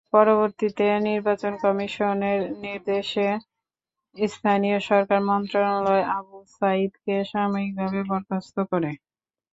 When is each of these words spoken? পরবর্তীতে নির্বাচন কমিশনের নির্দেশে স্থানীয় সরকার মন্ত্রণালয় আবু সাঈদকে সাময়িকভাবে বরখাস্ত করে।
পরবর্তীতে 0.13 0.85
নির্বাচন 1.07 1.53
কমিশনের 1.63 2.39
নির্দেশে 2.63 3.27
স্থানীয় 4.15 4.77
সরকার 4.89 5.19
মন্ত্রণালয় 5.29 6.03
আবু 6.17 6.37
সাঈদকে 6.55 7.15
সাময়িকভাবে 7.31 7.99
বরখাস্ত 8.09 8.55
করে। 8.71 8.91